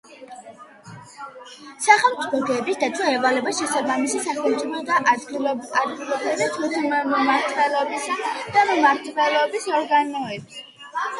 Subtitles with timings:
[1.87, 8.17] სახელმწიფო გერბის დაცვა ევალებათ შესაბამისი სახელმწიფო და ადგილობრივი თვითმმართველობისა
[8.57, 10.59] და მმართველობის ორგანოებს.